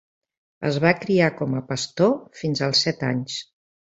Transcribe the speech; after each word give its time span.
Es 0.69 0.79
va 0.85 0.93
criar 1.01 1.27
com 1.41 1.53
a 1.59 1.61
pastor 1.67 2.17
fins 2.41 2.65
als 2.69 2.83
set 2.87 3.09
anys. 3.13 3.39